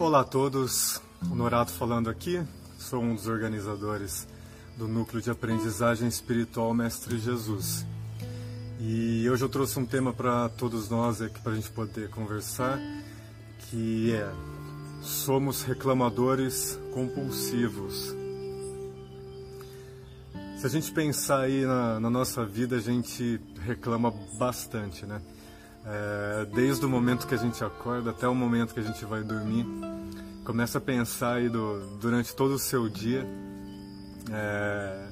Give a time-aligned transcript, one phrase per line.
[0.00, 0.98] Olá a todos,
[1.30, 2.42] Honorato falando aqui,
[2.78, 4.26] sou um dos organizadores
[4.74, 7.84] do Núcleo de Aprendizagem Espiritual Mestre Jesus.
[8.80, 12.80] E hoje eu trouxe um tema para todos nós aqui para a gente poder conversar,
[13.68, 14.32] que é
[15.02, 18.16] somos reclamadores compulsivos.
[20.56, 25.20] Se a gente pensar aí na, na nossa vida, a gente reclama bastante, né?
[25.84, 29.22] É, desde o momento que a gente acorda até o momento que a gente vai
[29.22, 29.64] dormir,
[30.44, 33.26] começa a pensar aí do, durante todo o seu dia.
[34.30, 35.08] É,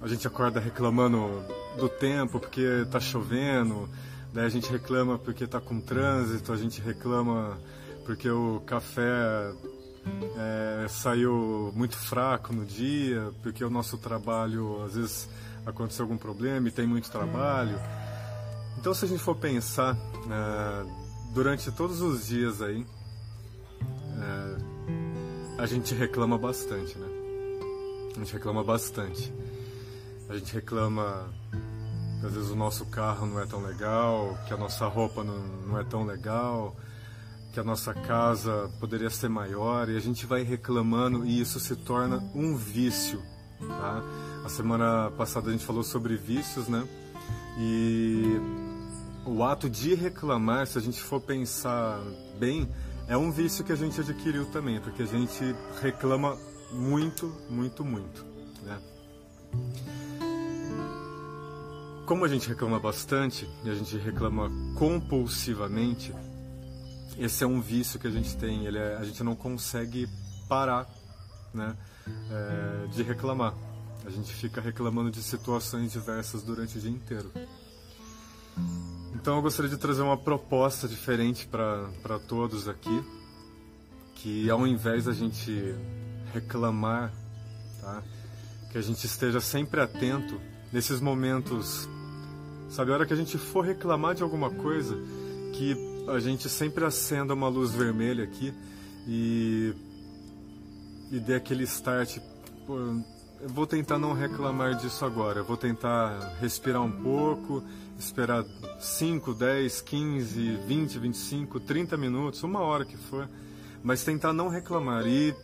[0.00, 1.44] a gente acorda reclamando
[1.78, 3.88] do tempo porque está chovendo,
[4.32, 7.58] daí a gente reclama porque está com trânsito, a gente reclama
[8.04, 9.52] porque o café
[10.36, 15.28] é, saiu muito fraco no dia, porque o nosso trabalho às vezes
[15.64, 17.78] aconteceu algum problema e tem muito trabalho.
[18.78, 20.86] Então, se a gente for pensar é,
[21.32, 22.84] durante todos os dias aí,
[24.22, 27.06] é, a gente reclama bastante, né?
[28.14, 29.32] A gente reclama bastante.
[30.28, 31.28] A gente reclama
[32.20, 35.38] que às vezes o nosso carro não é tão legal, que a nossa roupa não,
[35.66, 36.76] não é tão legal,
[37.52, 41.74] que a nossa casa poderia ser maior e a gente vai reclamando e isso se
[41.76, 43.20] torna um vício,
[43.58, 44.02] tá?
[44.44, 46.86] A semana passada a gente falou sobre vícios, né?
[47.58, 48.40] E
[49.26, 52.00] o ato de reclamar, se a gente for pensar
[52.38, 52.68] bem,
[53.08, 56.38] é um vício que a gente adquiriu também, porque a gente reclama
[56.70, 58.24] muito, muito, muito.
[58.62, 58.78] Né?
[62.06, 66.14] Como a gente reclama bastante e a gente reclama compulsivamente,
[67.18, 68.66] esse é um vício que a gente tem.
[68.66, 70.08] Ele é, a gente não consegue
[70.48, 70.88] parar
[71.52, 71.76] né,
[72.30, 73.54] é, de reclamar.
[74.04, 77.30] A gente fica reclamando de situações diversas durante o dia inteiro.
[79.22, 83.04] Então eu gostaria de trazer uma proposta diferente para todos aqui,
[84.16, 85.76] que ao invés da gente
[86.34, 87.12] reclamar,
[87.80, 88.02] tá?
[88.72, 90.40] que a gente esteja sempre atento
[90.72, 91.88] nesses momentos,
[92.68, 94.96] sabe, a hora que a gente for reclamar de alguma coisa,
[95.52, 95.76] que
[96.08, 98.52] a gente sempre acenda uma luz vermelha aqui
[99.06, 99.72] e,
[101.12, 102.18] e dê aquele start.
[103.48, 107.62] Vou tentar não reclamar disso agora, vou tentar respirar um pouco,
[107.98, 108.44] esperar
[108.78, 113.28] 5, 10, 15, 20, 25, 30 minutos, uma hora que for,
[113.82, 115.34] mas tentar não reclamar e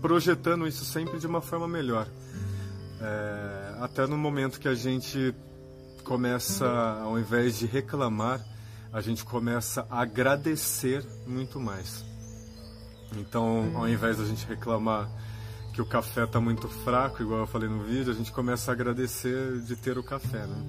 [0.00, 2.06] projetando isso sempre de uma forma melhor.
[3.00, 5.34] É, até no momento que a gente
[6.04, 6.66] começa,
[7.02, 8.40] ao invés de reclamar,
[8.92, 12.04] a gente começa a agradecer muito mais.
[13.16, 15.10] Então, ao invés da gente reclamar
[15.72, 18.74] que o café está muito fraco, igual eu falei no vídeo, a gente começa a
[18.74, 20.64] agradecer de ter o café, né?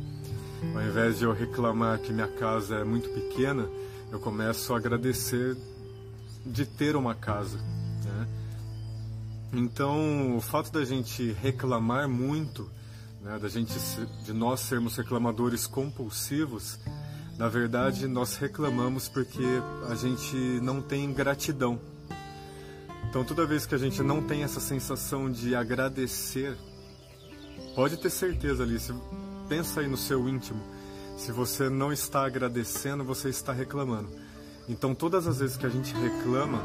[0.74, 3.68] Ao invés de eu reclamar que minha casa é muito pequena,
[4.10, 5.58] eu começo a agradecer
[6.46, 7.58] de ter uma casa,
[8.06, 8.28] né?
[9.52, 12.70] Então, o fato da gente reclamar muito,
[13.22, 13.74] né, da gente
[14.24, 16.80] de nós sermos reclamadores compulsivos,
[17.38, 19.46] na verdade, nós reclamamos porque
[19.90, 21.80] a gente não tem gratidão
[23.14, 26.58] então, toda vez que a gente não tem essa sensação de agradecer,
[27.76, 28.92] pode ter certeza ali, se,
[29.48, 30.60] pensa aí no seu íntimo,
[31.16, 34.10] se você não está agradecendo, você está reclamando.
[34.68, 36.60] Então, todas as vezes que a gente reclama,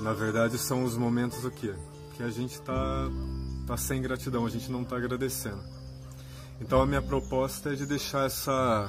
[0.00, 1.74] na verdade, são os momentos o quê?
[2.16, 3.10] Que a gente está
[3.66, 5.58] tá sem gratidão, a gente não está agradecendo.
[6.60, 8.88] Então, a minha proposta é de deixar essa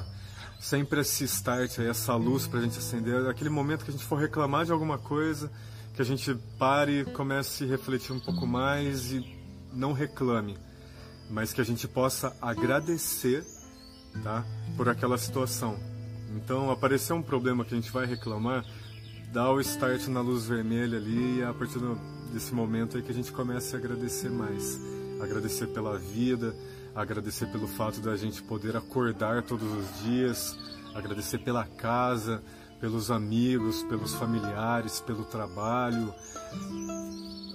[0.60, 4.20] sempre esse start, essa luz para a gente acender, aquele momento que a gente for
[4.20, 5.50] reclamar de alguma coisa,
[6.00, 9.22] que a gente pare, comece a refletir um pouco mais e
[9.70, 10.56] não reclame,
[11.28, 13.44] mas que a gente possa agradecer,
[14.22, 14.42] tá,
[14.78, 15.78] por aquela situação.
[16.34, 18.64] Então, aparecer um problema que a gente vai reclamar,
[19.30, 21.78] dá o start na luz vermelha ali e a partir
[22.32, 24.80] desse momento aí que a gente comece a agradecer mais,
[25.20, 26.56] agradecer pela vida,
[26.94, 30.58] agradecer pelo fato da gente poder acordar todos os dias,
[30.94, 32.42] agradecer pela casa,
[32.80, 36.12] pelos amigos, pelos familiares, pelo trabalho.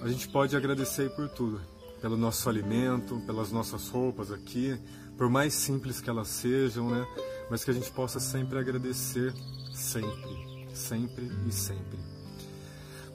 [0.02, 1.60] A gente pode agradecer por tudo,
[2.00, 4.80] pelo nosso alimento, pelas nossas roupas aqui,
[5.18, 7.06] por mais simples que elas sejam, né?
[7.50, 9.34] Mas que a gente possa sempre agradecer,
[9.74, 12.00] sempre, sempre e sempre.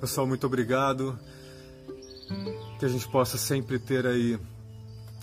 [0.00, 1.18] Pessoal, muito obrigado.
[2.78, 4.38] Que a gente possa sempre ter aí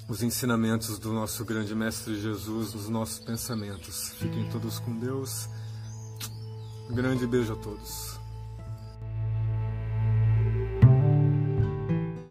[0.08, 4.14] os ensinamentos do nosso grande Mestre Jesus nos nossos pensamentos.
[4.20, 5.50] Fiquem todos com Deus.
[6.90, 8.20] Grande beijo a todos.